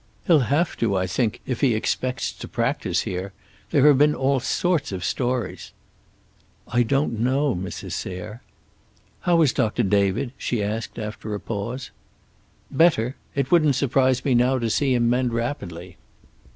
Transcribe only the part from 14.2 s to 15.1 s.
me now to see him